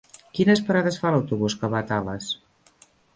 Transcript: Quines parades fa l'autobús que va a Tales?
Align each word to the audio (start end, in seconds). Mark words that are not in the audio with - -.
Quines 0.37 0.61
parades 0.69 0.95
fa 1.03 1.11
l'autobús 1.15 1.57
que 1.61 1.69
va 1.75 1.83
a 1.83 1.87
Tales? 1.91 2.31